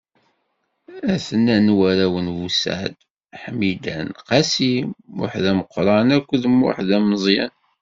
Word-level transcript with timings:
A-ten-an 1.13 1.67
warraw 1.77 2.15
n 2.25 2.27
Bussaɛd: 2.37 2.93
Ḥmidan, 3.41 4.07
Qasi, 4.27 4.75
Muḥdameqṛan 5.17 6.09
akked 6.17 6.43
Muḥdameẓyan. 6.59 7.53